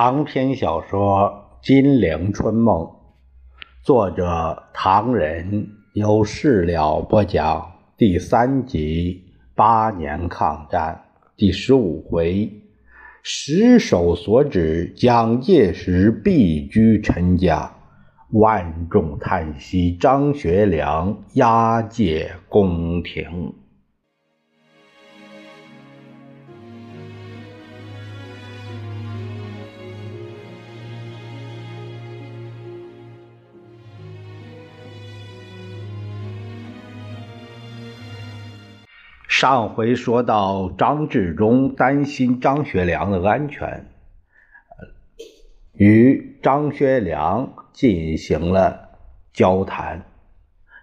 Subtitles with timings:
[0.00, 2.82] 长篇小说《金陵春梦》，
[3.82, 7.72] 作者唐人，由事了播讲。
[7.96, 9.24] 第三集：
[9.56, 11.02] 八年抗战，
[11.36, 12.48] 第十五回：
[13.24, 17.68] 石首所指，蒋介石避居陈家，
[18.30, 19.96] 万众叹息。
[19.96, 23.52] 张学良押解宫廷。
[39.40, 43.86] 上回说到，张治中担心张学良的安全，
[45.74, 48.98] 与张学良进行了
[49.32, 50.04] 交谈。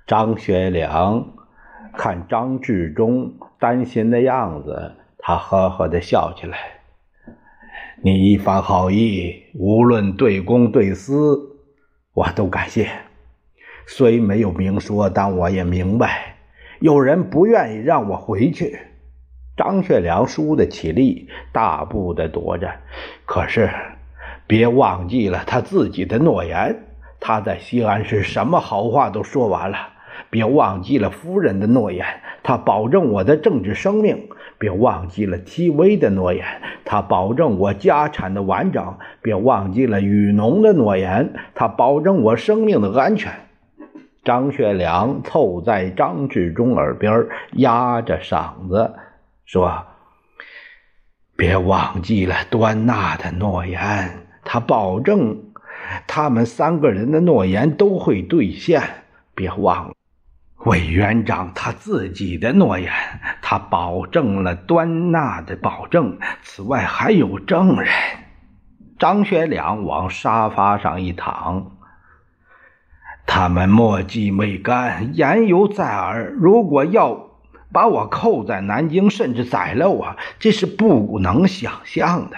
[0.08, 1.34] 张学良
[1.98, 6.58] 看张治中担心的样子，他呵呵的笑起来
[8.02, 11.58] ：“你一番好意，无论对公对私，
[12.14, 12.90] 我都感谢。
[13.86, 16.35] 虽没有明说，但我也明白。”
[16.80, 18.80] 有人不愿意让我回去，
[19.56, 22.70] 张学良输得起力，大步的踱着。
[23.26, 23.70] 可是，
[24.48, 26.84] 别忘记了他自己的诺言。
[27.20, 29.78] 他在西安是什么好话都说完了。
[30.30, 32.06] 别忘记了夫人的诺言，
[32.44, 34.28] 他保证我的政治生命。
[34.58, 36.46] 别忘记了 T.V 的诺言，
[36.84, 38.98] 他保证我家产的完整。
[39.22, 43.32] 别忘记了雨农的诺言，他保证我生命的安全。
[44.26, 48.96] 张学良凑在张治中耳边，压着嗓子
[49.46, 49.86] 说
[51.38, 55.54] ：“别忘记了端纳的诺言，他保证
[56.08, 58.82] 他们三个人的诺言都会兑现。
[59.36, 59.94] 别忘了
[60.66, 62.92] 委员长他自己的诺言，
[63.44, 66.18] 他保证了端纳的保证。
[66.42, 67.88] 此外还有证人。”
[68.98, 71.75] 张学良往沙发上一躺。
[73.28, 76.32] 他们墨迹未干，言犹在耳。
[76.32, 77.32] 如果要
[77.72, 82.38] 把我扣在南京，甚至宰了我，这是不能想象的。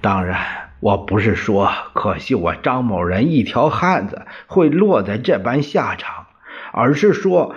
[0.00, 6.26] 当然，我不是说可惜我张某人一条汉子会落在这般下场，
[6.72, 7.54] 而是说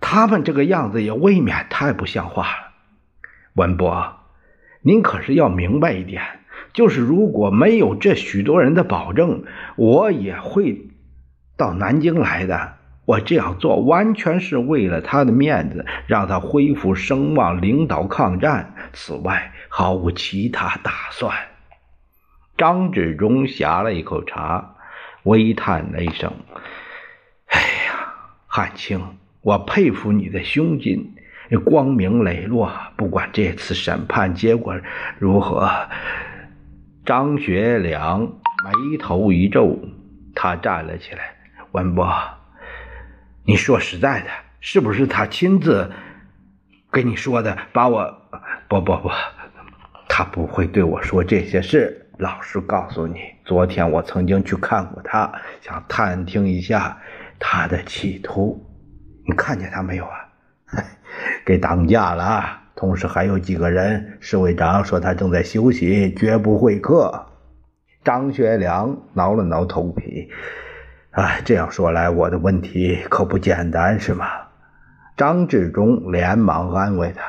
[0.00, 2.72] 他们这个样子也未免太不像话了。
[3.54, 4.20] 文博，
[4.82, 6.39] 您可是要明白一点。
[6.72, 9.44] 就是如果没有这许多人的保证，
[9.76, 10.88] 我也会
[11.56, 12.74] 到南京来的。
[13.06, 18.74] 我这样做完全是为了他的面子，让他恢复声望，领导抗战。
[18.92, 21.34] 此外，毫无其他打算。
[22.56, 24.76] 张治中呷了一口茶，
[25.24, 26.32] 微叹了一声
[27.50, 28.14] ：“哎呀，
[28.46, 29.00] 汉卿，
[29.40, 31.14] 我佩服你的胸襟，
[31.64, 32.72] 光明磊落。
[32.96, 34.76] 不管这次审判结果
[35.18, 35.68] 如何。”
[37.10, 39.76] 张学良眉头一皱，
[40.32, 41.34] 他站了起来
[41.74, 42.08] ：“文博，
[43.44, 44.28] 你说实在的，
[44.60, 45.90] 是不是他亲自
[46.88, 47.58] 跟你说的？
[47.72, 48.16] 把我……
[48.68, 49.10] 不不不，
[50.08, 52.12] 他不会对我说这些事。
[52.18, 56.96] 老实告诉你，昨天我曾经去看过他，想探听一下
[57.40, 58.64] 他的企图。
[59.26, 60.14] 你看见他没有啊？
[61.44, 67.26] 给挡架了。”同时还有几个人，侍卫长说他正在休息，绝不会客。
[68.02, 70.30] 张学良挠了挠头皮，
[71.10, 74.24] 哎，这样说来，我的问题可不简单，是吗？
[75.14, 77.22] 张治中连忙安慰他：“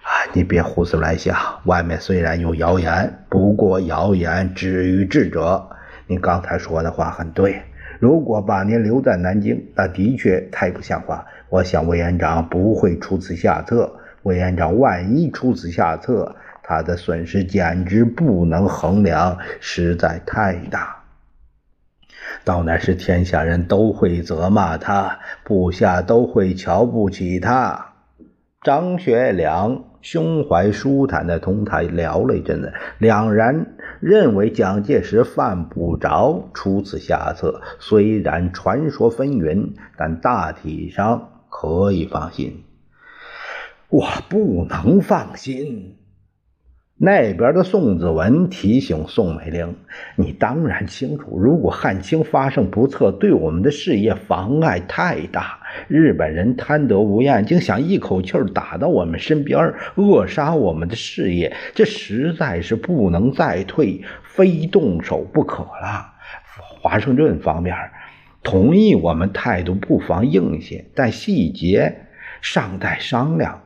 [0.00, 1.36] 啊，你别胡思乱想，
[1.66, 5.68] 外面虽然有谣言，不过谣言止于智者。
[6.06, 7.60] 你刚才说的话很对，
[8.00, 11.26] 如果把您留在南京，那的确太不像话。
[11.50, 13.92] 我想委员长不会出此下策。”
[14.26, 21.04] 委员长万一出此下策，他的损失简直不能衡量，实在太大。
[22.42, 27.92] 到那时，天下人都会责骂他，部下都会瞧不起他。
[28.62, 42.64] 张学良胸怀舒坦的同他聊了一阵子，两人认为蒋介石犯不着出此下策，虽然传说纷纭，但大体上可以放心。
[43.88, 45.96] 我不能放心。
[46.98, 49.76] 那边的宋子文提醒宋美龄
[50.16, 55.60] ：“你当然清楚，如果汉卿发生不测，对我们的事业妨碍太大。
[55.88, 66.14] 日本人贪得无厌，竟想一口气打到我们身边，扼杀我们的事业，这实在是不能再退，非动手不可了。
[66.80, 67.76] 华盛顿方面
[68.42, 72.06] 同意我们态度不妨硬些，但细节
[72.40, 73.60] 尚待商量。”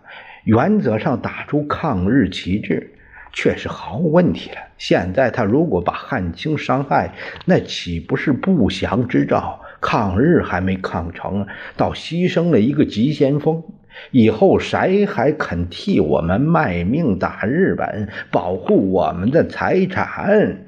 [0.44, 2.92] 原则上打出抗日旗帜，
[3.32, 4.56] 却是毫无问题了。
[4.78, 7.12] 现在他如果把汉卿伤害，
[7.44, 9.60] 那岂不是不祥之兆？
[9.80, 11.46] 抗日还没抗成，
[11.76, 13.62] 倒牺牲了一个急先锋，
[14.10, 20.66] 以后谁还肯替我们卖命打日本，保护我们的财产？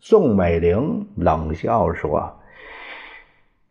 [0.00, 2.40] 宋美龄冷笑说：“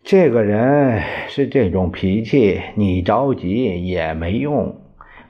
[0.04, 4.80] 这个人是这种脾气，你着急也没用，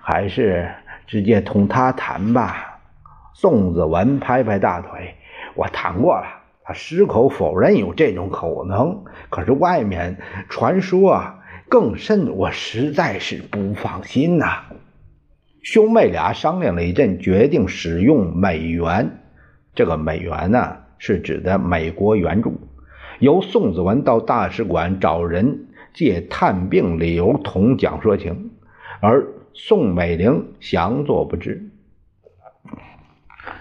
[0.10, 0.68] 还是
[1.06, 2.80] 直接同他谈吧。”
[3.38, 5.14] 宋子文拍拍大腿
[5.54, 6.26] ：“我谈过了，
[6.64, 9.04] 他矢口否认有这种可能。
[9.30, 10.18] 可是外面
[10.50, 11.40] 传说啊
[11.70, 14.64] 更甚，我实在是不放心呐。”
[15.62, 19.20] 兄妹俩商量了一阵，决定使用美元。
[19.76, 22.60] 这个美元呢，是指的美国援助。
[23.20, 28.52] 由宋子文到大使馆找人借探病理由同蒋说情，
[29.02, 29.28] 而
[29.62, 31.70] 宋美龄详作不知。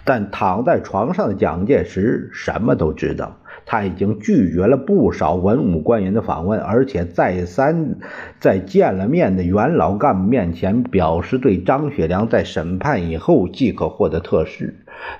[0.05, 3.37] 但躺在床上的蒋介石什么都知道，
[3.67, 7.97] 他已经拒绝了不少文武官员的访问，而且再三
[8.39, 14.73] 在见了面的元老干部面前表示对张学良在审判以后即可获得特赦，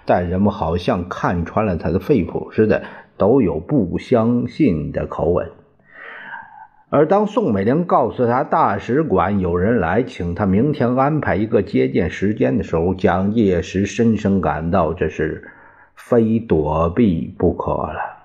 [0.07, 2.85] 但人们好像看穿了他的肺腑似的，
[3.19, 5.51] 都有不相信的口吻。
[6.91, 15.51] 而当宋美龄告诉他大使馆有人来，请他明天安排一个接见时间的时候，蒋介石深深感到这是
[15.95, 18.17] 非躲避不可了。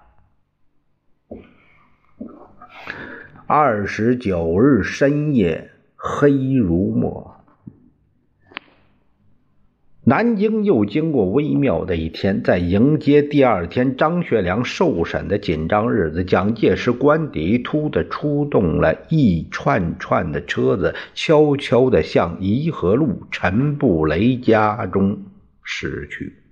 [3.46, 7.43] 二十九日深夜，黑如墨。
[10.06, 25.24] 南京又经过微妙的一天，在迎接第二天张学良受审的紧张日子，蒋介石官邸突的出动了一串串的车子，悄悄地向颐和路陈布雷家中
[25.64, 26.43] 驶去。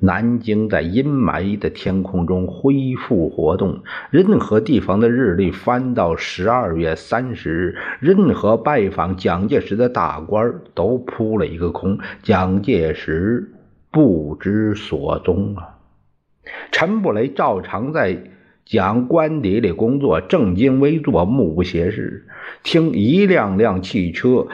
[0.00, 13.50] 南京在阴霾的天空中恢复活动，任何地方的日历翻到十二月三十日，任何拜访蒋介石的大官都扑了一个空，蒋介石
[13.90, 15.78] 不知所踪啊！
[16.70, 18.22] 陈布雷照常在
[18.64, 22.24] 蒋官邸里工作，正襟危坐，目不斜视，
[22.62, 24.46] 听一辆辆汽车。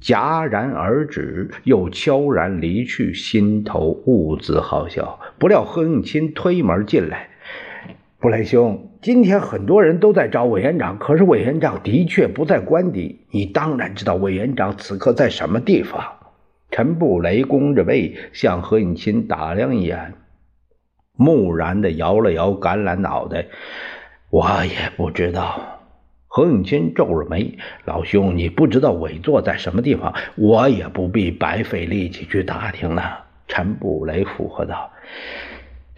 [0.00, 5.18] 戛然而止，又悄然离去，心头兀自好笑。
[5.38, 7.28] 不料何应钦推门进来
[8.20, 13.26] ：“布雷兄，今天很多人都在找委员长，可是委员长的确不在官邸。
[13.30, 16.02] 你当然知道委员长此刻在什么地方。”
[16.70, 20.14] 陈布雷弓着背向何应钦打量一眼，
[21.16, 23.46] 木然地摇了摇橄榄脑袋
[24.30, 25.77] ：“我也不知道。”
[26.28, 34.90] 何应钦皱着眉：“老兄，你不知道委座在什么地方，我也不必白费力气去打听了。”陈布雷附和道：“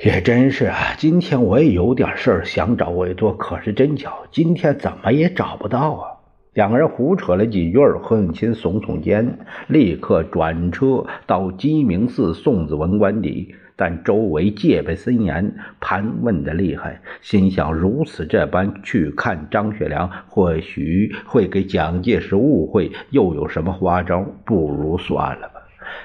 [0.02, 6.06] 也真是啊，今天我也有点事儿想找委座，可是真巧，今天怎么也找不到啊。”
[6.54, 13.54] 两个人胡扯了几句，何应钦耸耸肩，立刻转车到鸡鸣寺宋子文官邸。
[13.80, 24.22] 但周围戒备森严，盘问的厉害，心想如此这般去看张学良，或许会给蒋介石误会，又有什么花招？
[24.44, 25.62] 不如算了吧。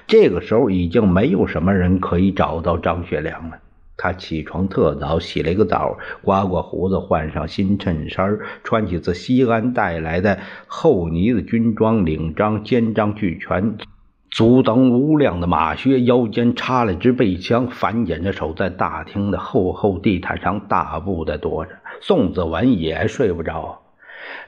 [0.07, 3.57] 这个时候已经没有什么人可以找到张学良了。
[3.97, 13.75] 他起床特早，洗了一个澡，刮刮胡子，换上新衬衫，穿起自西安带来的厚呢子军装，领章、肩章俱全。
[14.35, 21.71] 足蹬无量的马靴，腰间插了支背枪，反剪着手，在大厅的厚厚地毯上大步的踱着。
[22.01, 23.81] 宋子文也睡不着，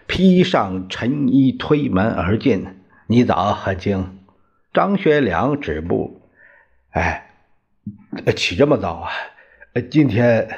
[0.06, 2.68] 披上晨衣，推门而进。
[3.08, 4.20] 你早，汉卿。
[4.74, 6.22] 张学良止步。
[6.90, 7.30] 哎，
[8.36, 9.10] 起这么早啊？
[9.90, 10.50] 今天，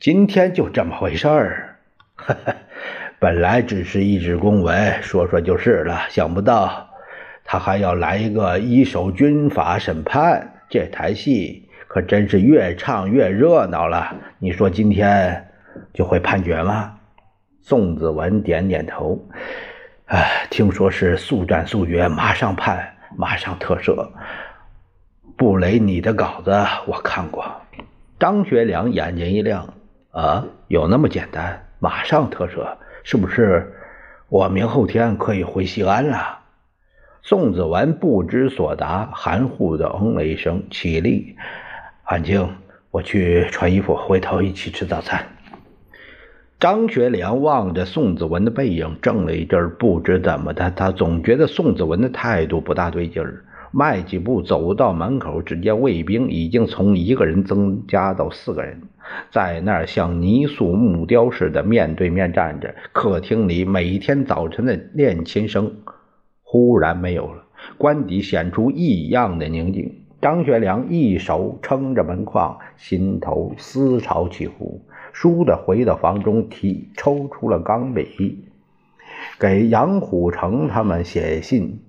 [0.00, 1.76] 今天就这么回事儿。
[3.20, 6.08] 本来只是一纸公文，说说就是了。
[6.08, 6.87] 想不到。
[7.50, 14.14] 他还要来一个一手军法审判，这台戏可真是越唱越热闹了。
[14.38, 15.48] 你说今天
[15.94, 16.98] 就会判决吗？
[17.62, 19.18] 宋子文点点头。
[20.08, 22.86] 哎，听说是速战速决，马上判，
[23.16, 24.10] 马上特赦。
[25.38, 26.50] 布雷，你的稿子
[26.86, 27.50] 我看过。
[28.18, 29.72] 张学良眼睛一亮，
[30.10, 31.64] 啊，有那么简单？
[31.78, 33.72] 马上特赦，是不是？
[34.28, 36.37] 我明后天可以回西安了？
[37.22, 41.36] 宋子文不知所答，含糊的嗯了一声，起立。
[42.04, 42.48] 安静，
[42.90, 45.26] 我去穿衣服，回头一起吃早餐。
[46.58, 53.44] 张学良望着宋子文的背影，怔了一阵不知怎么的，他总觉得宋子文的态度不大对劲儿。
[53.70, 58.80] 迈几步走到门口，只见卫兵已经从一个人增加到四个人，
[59.30, 62.74] 在那儿像泥塑木雕似的面对面站着。
[62.92, 65.70] 客厅里每天早晨的练琴声
[66.50, 67.44] 忽然没有了，
[67.76, 70.00] 官邸显出异样的宁静。
[70.22, 74.80] 张学良一手撑着门框，心头思潮起伏，
[75.12, 78.46] 倏地回到房中，提抽出了钢笔，
[79.38, 81.80] 给杨虎城他们写信。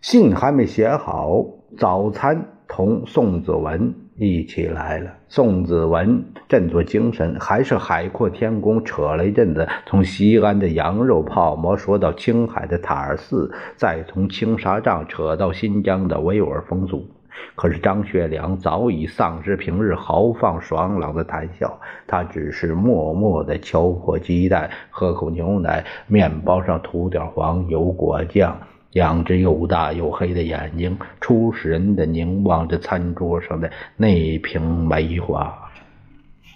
[0.00, 1.46] 信还没写好，
[1.78, 5.10] 早餐同宋子文一起来了。
[5.28, 17.06] 宋子文振作精神，还是海阔天空，扯了一阵子，从西安的羊肉泡馍说到青海的塔尔寺，再从青纱帐扯到新疆的维吾尔风俗。
[17.54, 28.56] 可是张学良早已丧失平日豪放爽朗的谈笑，他只是默默地敲破鸡蛋，喝口牛奶，面包上涂点黄油果酱。
[28.96, 35.70] 两只又大又黑的眼睛，出神的凝望着餐桌上的那瓶梅花。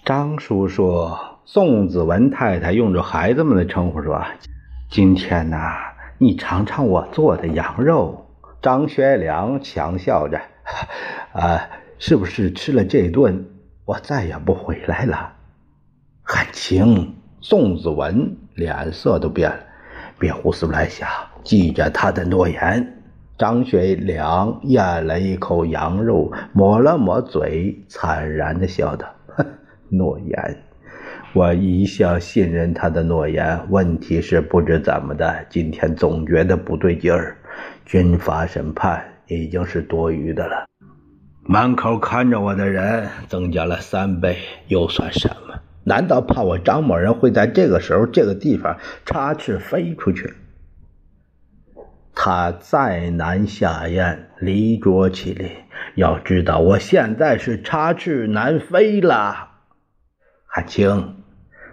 [0.03, 1.07] 张叔叔，
[1.45, 4.19] 宋子文太太用着孩子们的称呼说
[4.89, 8.25] ：“今天呐，你尝尝我做的羊肉。”
[8.59, 10.41] 张学良强笑着
[11.33, 11.69] ：“啊，
[11.99, 13.45] 是不是吃了这顿，
[13.85, 15.33] 我再也不回来了？”
[16.25, 19.59] 汉卿，宋子文脸色都变了，
[20.17, 21.07] 别胡思乱想。
[21.43, 22.97] 记着他的诺言。
[23.37, 29.07] 张学良咽了一口羊肉，抹了抹嘴，惨然的笑道
[29.89, 30.57] ：“诺言，
[31.33, 33.59] 我一向信任他的诺言。
[33.69, 37.35] 问题是不知怎么的，今天总觉得不对劲儿。
[37.83, 40.67] 军法审判已经是多余的了。
[41.43, 45.55] 门口看着我的人增加了三倍，又算什么？
[45.83, 50.31] 难道怕我张某人会在这个时候、这个地方插翅飞出去？”
[52.23, 55.53] 他再难下咽，离桌起立。
[55.95, 59.47] 要知道，我现在是插翅难飞了。
[60.45, 61.15] 汉卿，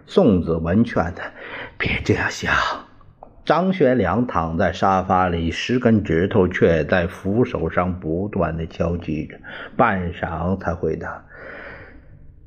[0.06, 1.30] 宋子文劝他
[1.76, 2.50] 别这样想。
[3.44, 9.36] 张学良躺在沙发里，十根指头却在扶手上不断的敲击着，
[9.76, 11.26] 半晌才回答：“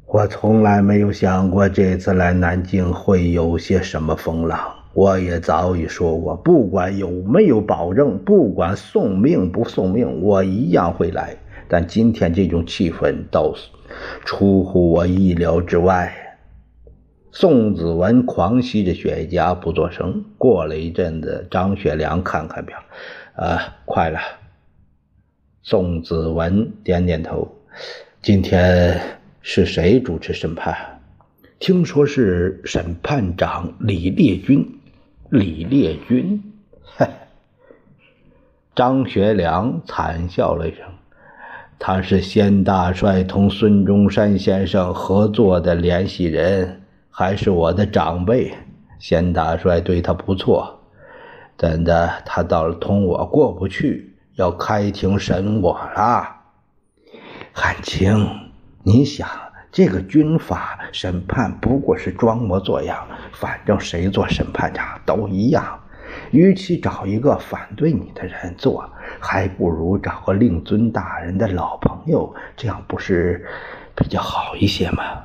[0.10, 11.38] 我从来没有想过这次来南京会有些什么风浪。”我也早已说过，不管有没有保证，不管送命不送命，我一样会来。
[11.69, 13.69] 但今天这种气氛倒是
[14.25, 16.13] 出乎我意料之外。
[17.31, 20.25] 宋子文狂吸着雪茄，不作声。
[20.38, 22.77] 过了一阵子，张学良看看表，
[23.36, 24.19] 啊，快了。
[25.63, 27.48] 宋子文点点头。
[28.21, 29.00] 今天
[29.39, 30.75] 是谁主持审判？
[31.60, 34.79] 听说是审判长李烈钧。
[35.31, 36.41] 李烈钧，
[38.75, 40.83] 张学良惨笑了一声。
[41.79, 48.53] 他是先大帅同孙中山先生合作的联系人，还是我的长辈。
[49.00, 50.81] 先大帅对他不错，
[51.57, 56.27] 怎的他倒是同我过不去，要开庭审我了？
[57.53, 58.27] 汉卿，
[58.83, 59.25] 你想？
[59.71, 65.79] 这个军法审判不过是装模作样，反正谁做审判长都一样。
[66.31, 73.47] 与其找一个反对你的人做，还不如找个令尊大人的老朋友，这样不是
[73.95, 75.23] 比较好一些吗？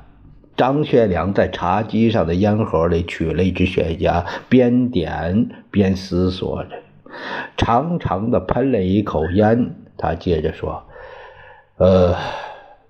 [0.57, 6.71] 张学良在茶几上的烟盒里取了一支雪茄，边点边思索着，
[7.57, 9.75] 长长的喷了一口烟。
[9.99, 10.87] 他接着说
[11.79, 12.15] ：“呃。”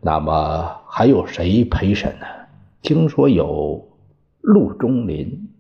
[0.02, 2.26] 那么还有谁陪审呢？
[2.80, 3.86] 听说有
[4.40, 5.50] 陆中林。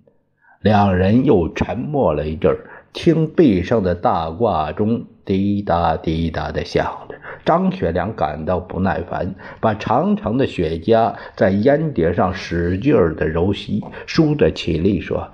[0.62, 7.16] 两人又沉默了一阵儿，听壁上的大挂钟滴答滴答的响着。
[7.44, 15.32] 张学良感到不耐烦，把长长的雪茄在烟碟上使劲儿的揉吸，舒着起立说：“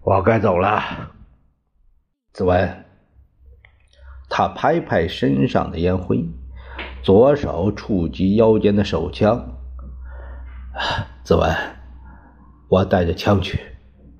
[0.00, 0.80] 我该走了。”
[2.32, 2.86] 子文，
[4.30, 6.24] 他拍拍身上的烟灰。
[7.02, 9.44] 左手触及腰间的手枪，
[11.24, 11.52] 子文，
[12.68, 13.58] 我带着枪去，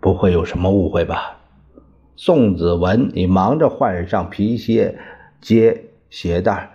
[0.01, 1.37] 不会有什么误会吧？
[2.17, 4.99] 宋子文，你忙着换上皮鞋、
[5.41, 6.71] 接鞋带，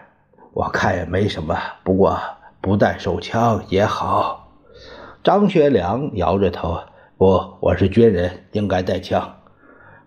[0.53, 1.57] 我看也没什么。
[1.83, 2.17] 不过
[2.61, 4.49] 不带手枪也好。
[5.23, 6.79] 张学良摇着头，
[7.17, 9.35] 不，我是军人，应该带枪。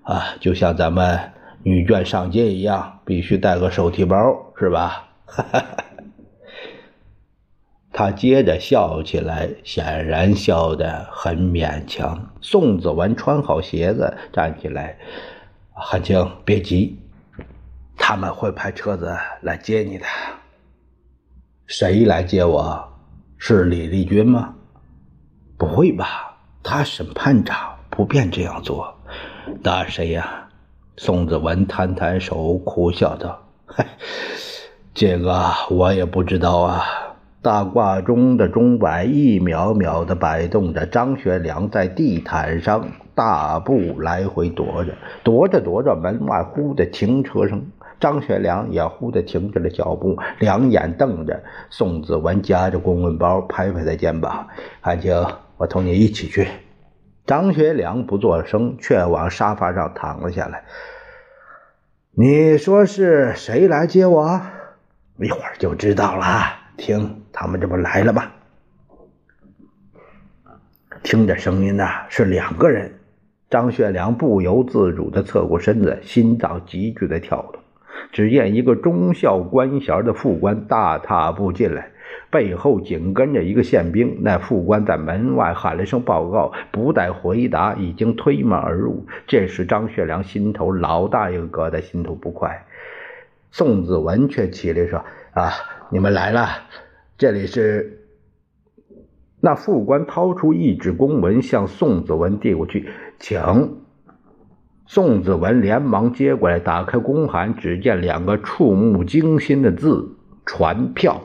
[0.03, 4.17] 啊，就像咱们女眷上街一样，必须带个手提包，
[4.59, 5.05] 是吧？
[5.27, 5.85] 哈哈哈。
[7.93, 12.31] 他接着笑起来，显然笑得很勉强。
[12.41, 14.97] 宋子文穿好鞋子，站起来
[15.75, 16.99] ：“汉卿，别急。”
[17.99, 20.07] 他们会派车子来接你的。
[21.67, 22.89] 谁来接我？
[23.39, 24.55] 是李立军吗？
[25.59, 28.95] 不会吧，他审判长不便这样做。
[29.63, 30.49] 那谁呀？
[30.97, 33.87] 宋子文摊摊手，苦笑道：“嗨，
[34.95, 36.85] 这个我也不知道啊。”
[37.43, 44.93] 大挂钟的钟摆一秒秒的摆动着，张学良在地毯上大步来回踱着，
[45.25, 47.65] 踱着踱着，门外忽的停车声，
[47.99, 54.49] 张学良也忽的停止了脚步，两眼瞪着宋子文，夹着公文包，拍拍他肩膀
[54.83, 55.25] ：“韩青，
[55.57, 56.47] 我同你一起去。”
[57.25, 60.65] 张学良不作声，却往沙发上躺了下来。
[62.13, 64.43] 你说是谁来接我？
[65.19, 66.60] 一会儿就知道了。
[66.81, 68.25] 听，他们这不来了吗？
[71.03, 72.95] 听着声音呢，是两个人。
[73.51, 77.61] 张学良不由自主的侧过身子，心脏急剧的跳动。
[78.13, 81.91] 只见一个中校官衔的副官大踏步进来。
[82.31, 89.07] 背后紧跟着一个宪兵，那副官在门外喊了声报告，不待回答，已经推门而入。
[89.27, 92.65] 这时张学良心头老大一个疙瘩，心头不快。
[93.51, 95.51] 宋子文却起来说：“啊，
[95.93, 96.49] 你们来了，
[97.19, 97.97] 这里是。”
[99.43, 103.41] 那副官掏出一纸公文，向宋子文递过去，请。
[104.87, 111.23] 宋子文连忙接过来，打开公函，只见两个触目惊心的字：“传票。”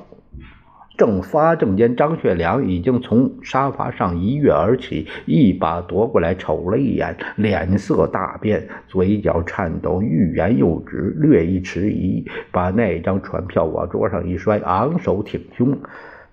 [0.98, 15.78] 正发怔间，张学良已经从沙发上一跃而起，一把夺过来，瞅了一眼，脸色大变，嘴角颤抖，欲言又止，略一迟疑，把那张船票往桌上一摔，昂首挺胸，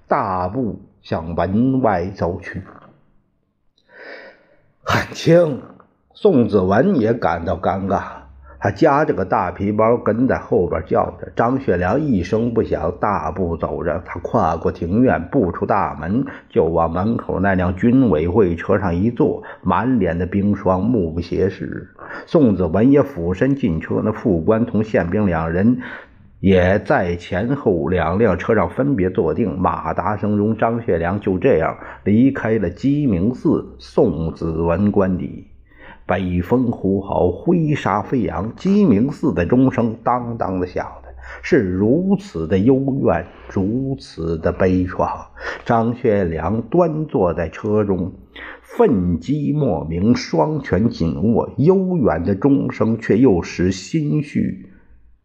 [0.07, 2.63] 大步向门外走去。
[4.85, 5.61] 汉卿，
[6.15, 8.22] 宋子文也感到尴尬。
[8.63, 11.33] 他夹着个大皮包跟在后边叫着。
[11.35, 14.01] 张学良一声不响，大步走着。
[14.07, 21.89] 他跨过庭院，步出大门，就往门口那辆军委会车上一坐，满脸的冰霜，目不斜视。
[22.27, 25.81] 宋子文也俯身进车，那副官同宪兵两人
[26.39, 29.59] 也在前后两辆车上分别坐定。
[29.59, 35.49] 马达声中，张学良就这样离开了鸡鸣寺宋子文官邸。
[36.13, 41.09] 北风呼号，灰沙飞扬，鸡鸣寺的钟声当当的响的，
[41.41, 45.29] 是如此的幽怨，如此的悲怆。
[45.65, 48.13] 张学良端坐在车中，
[48.61, 54.67] 愤激莫名，双拳紧握，悠远的钟声却又使心绪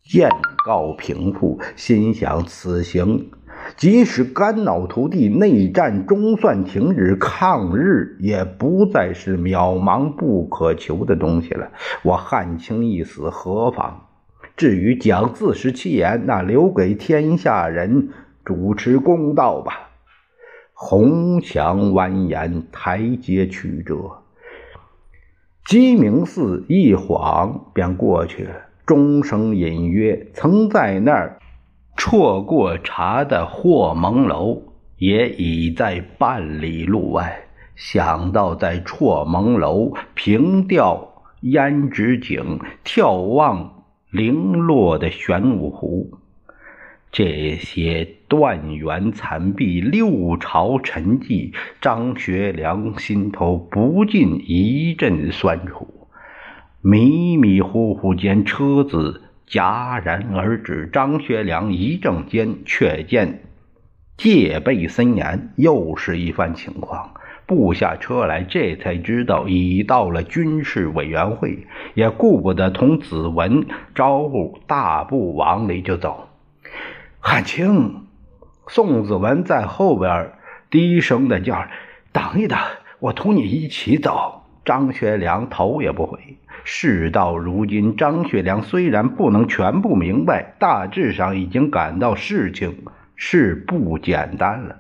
[0.06, 0.30] 渐
[0.66, 3.26] 告平复，心想此行。
[3.76, 11.72] 即使肝脑涂地，内战终算停止，抗日也不再是渺茫不可求的东西了。
[12.04, 14.02] 我汉卿一死何妨？
[14.56, 18.10] 至于讲自食其言，那留给天下人
[18.44, 19.90] 主持公道吧。
[20.74, 24.24] 红墙蜿蜒，台阶曲折，
[25.66, 28.52] 鸡鸣寺一晃便过去了。
[28.86, 31.40] 钟声隐约，曾在那儿。
[31.98, 34.62] 错过茶的霍蒙楼
[34.98, 37.44] 也已在半里路外。
[37.76, 46.18] 想到在错蒙楼凭吊胭脂井，眺望零落的玄武湖，
[47.12, 55.88] 这些断垣残壁、六朝沉寂，张学良心头不禁一阵酸楚。
[56.82, 59.22] 迷迷糊糊间，车子。
[59.50, 63.44] 戛然而止，张学良一怔间，却见
[64.18, 67.12] 戒备森严，又是一番情况。
[67.46, 76.28] 步下车来，这才知道已到了军事委员会，也顾不得同子文招呼，大步往里就走。
[77.22, 78.04] 汉卿，
[78.68, 80.34] 宋子文在后边
[80.70, 81.66] 低声的叫
[82.12, 82.60] ：“等一等，
[83.00, 86.20] 我同你一起走。”张学良头也不回。
[86.70, 92.84] 事到如今，张学良虽然不能全部明白，大致上已经感到事情
[93.16, 94.76] 是不简单了。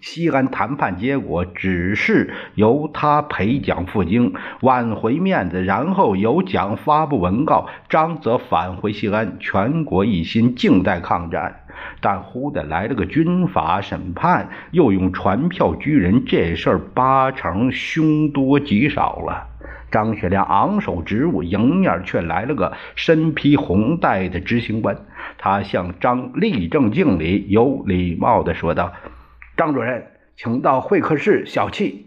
[0.00, 11.60] 西安谈判结果只是由他陪蒋赴京，挽回面子，然后由蒋发布文告，张则返回西安，全国一心，静待抗战。
[12.00, 19.47] 但忽的来了个军法审判，又用传票拘人，这事儿八成凶多吉少了。
[19.90, 24.96] 张学良昂首直入，迎面却来了个身披红带的执行官。
[25.38, 28.92] 他向张立正敬礼，有礼貌地说道
[29.56, 32.02] ：“张主任，请到会客室小憩。”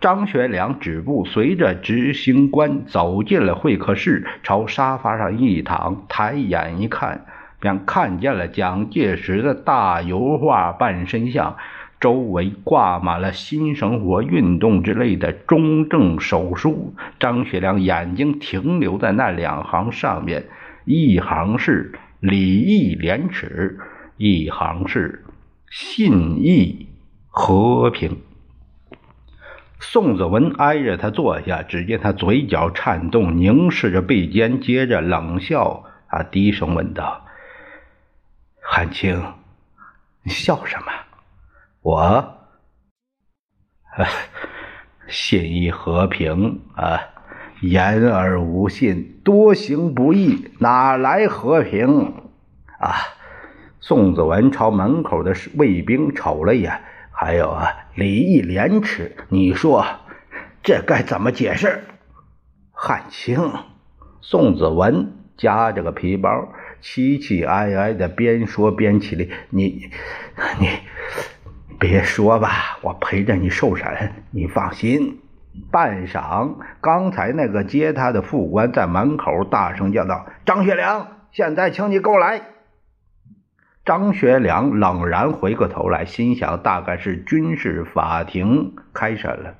[0.00, 7.24] 张学良止步，随着执行官走进了会客室，朝沙发上一躺，抬眼一看，
[7.60, 11.56] 便看见了蒋介石的大油画半身像，
[12.00, 16.94] 周围挂满了新生活运动之类的中正手书。
[17.18, 20.44] 张学良眼睛停留在那两行上面，
[20.84, 23.78] 一行是“礼义廉耻”，
[24.18, 25.24] 一行是
[25.70, 26.88] “信义
[27.28, 28.18] 和平”。
[29.80, 37.26] 宋子文挨着他坐下，只见他嘴角颤动，凝视着背肩，接着冷笑，啊，低声问道
[38.62, 39.22] ：“汉卿，
[40.22, 40.86] 你笑什么？
[41.84, 42.38] 我，
[45.06, 46.98] 信义和平啊，
[47.60, 52.14] 言而无信，多行不义，哪来和平
[52.80, 52.94] 啊？”
[53.80, 56.80] 宋子文朝门口的卫兵瞅了一眼。
[57.12, 59.84] 还有啊，礼义廉耻，你说
[60.62, 61.84] 这该怎么解释？
[62.72, 63.38] 汉卿，
[64.22, 66.48] 宋子文夹着个皮包，
[66.82, 69.30] 凄凄哀哀的，边说边起立。
[69.50, 69.90] 你，
[70.58, 70.68] 你
[71.86, 75.20] 别说吧，我陪着你受审，你放心。
[75.70, 82.40] 半晌，刚才那个接他的副官在门口大声叫道：“张学良，现在请你过来。”
[83.84, 89.56] 张学良冷然回过头来，心想：大概是军事法庭开审了，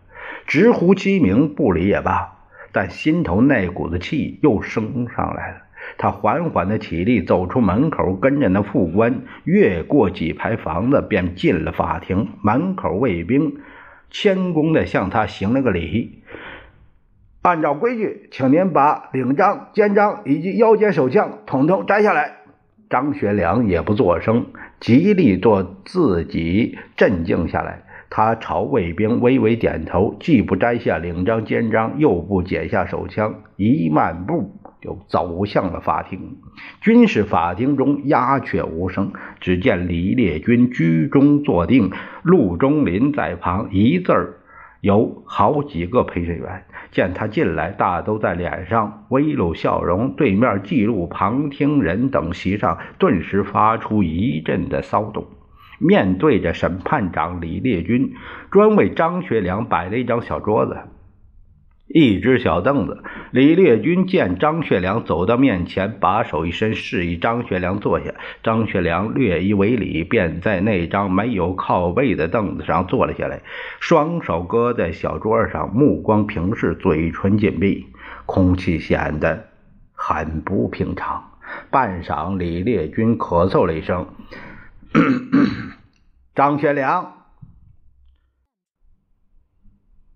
[0.47, 2.39] 直呼其名，不理也罢。
[2.73, 5.59] 但心头那股子气又升上来了。
[5.99, 12.29] 他缓缓的起立，走出门口，跟着那副官越过几排房子，便进了法庭。
[12.42, 13.57] 门口卫兵
[14.11, 16.23] 谦恭的向他行了个礼
[17.42, 22.37] ：“按照规矩，请您把领章、肩章以及腰间手枪统统摘下来。”
[22.90, 24.47] 张学良也不作声，
[24.79, 27.83] 极力做自己镇静下来。
[28.11, 34.53] 他朝卫兵微微点头，既不摘下领章肩章，又不解下手枪，一漫步
[34.85, 36.37] 就走向了法庭。
[36.83, 41.90] 军事法庭中鸦雀无声，只见李烈钧居中坐定，
[42.23, 44.35] 陆中林在旁，一字儿
[44.83, 46.66] 有好几个陪审员。
[46.92, 50.14] 见他进来，大都在脸上微露笑容。
[50.14, 55.27] 对面记录旁听人等席上顿时发出一阵的骚动。
[55.81, 58.12] 面对着审判长李烈钧，
[58.53, 60.77] 专为张学良摆了一张小桌子。
[61.87, 68.14] 一只小凳子，李烈军见张学良走到面前，把手一伸，示意张学良坐下。
[68.42, 73.42] 张学良略一为礼，便在那张没有靠背的凳子上坐了下来，
[73.81, 77.87] 双手搁在小桌上，目光平视，嘴唇紧闭，
[78.27, 79.49] 空气显得
[79.92, 81.31] 很不平常。
[81.70, 84.07] 半晌，李烈军咳嗽了一声
[86.35, 87.12] ：“张学良。”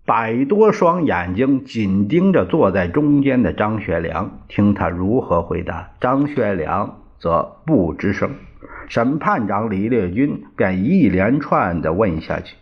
[0.09, 5.91] 百多双眼睛紧盯着坐在中间的张学良，听他如何回答。
[6.01, 8.31] 张学良则不吱声。
[8.87, 12.55] 审判长李烈钧便一连串的问下去：“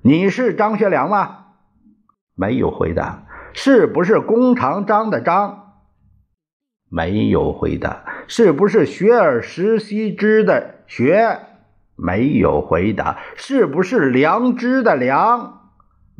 [0.00, 1.46] 你是张学良吗？”
[2.38, 3.24] 没有回答。
[3.52, 5.72] 是不是弓长张的张？
[6.88, 8.04] 没有回答。
[8.28, 11.40] 是不是学而时习之的学？
[11.96, 13.18] 没有回答。
[13.34, 15.57] 是不是良知的良？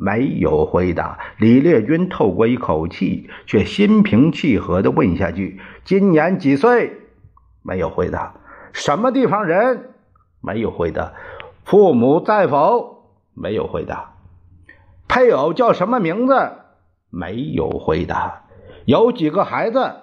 [0.01, 6.93] 没有回答，李烈军透过一口气，却心平气和地问下去：“今年几岁？”
[7.63, 8.35] 没有回答。
[8.73, 9.91] 什么地方人？
[10.41, 11.13] 没有回答。
[11.65, 13.11] 父母在否？
[13.35, 14.15] 没有回答。
[15.09, 16.53] 配偶叫什么名字？
[17.11, 18.45] 没有回答。
[18.85, 19.95] 有几个孩子？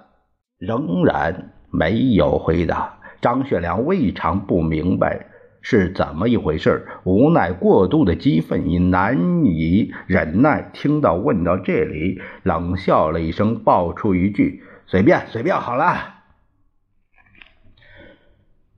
[0.58, 2.99] 仍然没有回答。
[3.21, 5.27] 张学良未尝不明白。
[5.67, 6.86] 是怎么一回事？
[7.06, 16.17] 无奈过度的激愤已难以忍耐，听到问到这里，冷笑了一声，爆出一句：“随便，随便好了。”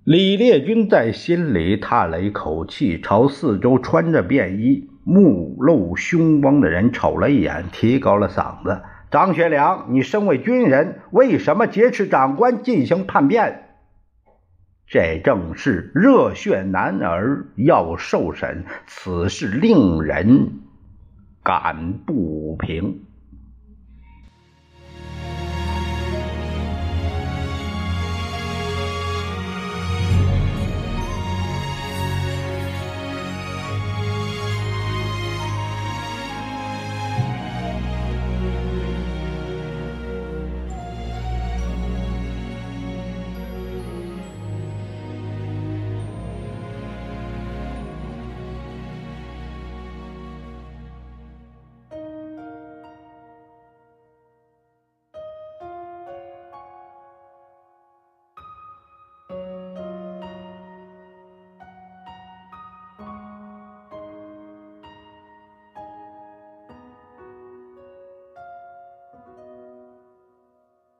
[0.06, 13.66] 李烈军在心里叹了一口气，朝四周穿着便衣、目露凶光的人瞅了一眼，提高了嗓子：“张学良，你身为军人，为什么劫持长官进行叛变？”
[14.90, 20.62] 这正是热血男儿要受审，此事令人
[21.44, 23.07] 感不平。